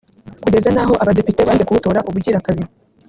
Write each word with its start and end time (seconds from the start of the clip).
kugeza 0.43 0.69
n’aho 0.75 0.93
abadepite 1.03 1.41
banze 1.47 1.63
kuwutora 1.65 2.05
ubugira 2.09 2.43
kabiri 2.45 2.69